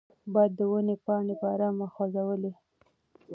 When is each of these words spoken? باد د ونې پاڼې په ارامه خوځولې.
باد 0.33 0.51
د 0.57 0.59
ونې 0.71 0.95
پاڼې 1.05 1.35
په 1.41 1.45
ارامه 1.53 1.87
خوځولې. 1.93 2.51